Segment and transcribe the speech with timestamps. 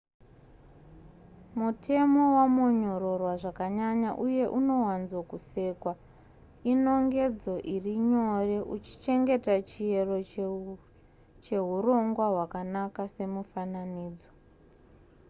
[1.59, 5.93] mutemo wamonyororwa zvakanyanya uye unowanzo kusekwa
[6.71, 10.15] inongedzo iri nyore uchichengeta chiyero
[11.43, 14.31] chehurongwa hwakanaka semufananidzo